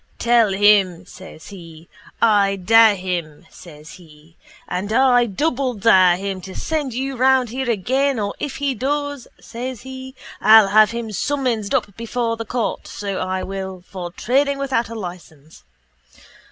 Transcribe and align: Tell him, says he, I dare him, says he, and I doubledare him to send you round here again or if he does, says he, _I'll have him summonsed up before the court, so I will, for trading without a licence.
Tell 0.17 0.51
him, 0.51 1.05
says 1.05 1.49
he, 1.49 1.87
I 2.23 2.55
dare 2.55 2.95
him, 2.95 3.45
says 3.51 3.91
he, 4.01 4.35
and 4.67 4.91
I 4.91 5.27
doubledare 5.27 6.17
him 6.17 6.41
to 6.41 6.55
send 6.55 6.95
you 6.95 7.15
round 7.15 7.49
here 7.49 7.69
again 7.69 8.17
or 8.19 8.33
if 8.39 8.55
he 8.55 8.73
does, 8.73 9.27
says 9.39 9.81
he, 9.83 10.15
_I'll 10.41 10.69
have 10.71 10.89
him 10.89 11.11
summonsed 11.11 11.75
up 11.75 11.95
before 11.97 12.35
the 12.35 12.45
court, 12.45 12.87
so 12.87 13.19
I 13.19 13.43
will, 13.43 13.83
for 13.87 14.11
trading 14.11 14.57
without 14.57 14.89
a 14.89 14.95
licence. 14.95 15.63